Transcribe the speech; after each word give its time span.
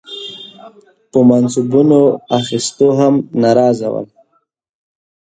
په 1.11 1.19
منصبونو 1.29 2.01
اخیستو 2.39 2.87
هم 2.99 3.13
ناراضه 3.43 3.87
ول. 3.93 4.07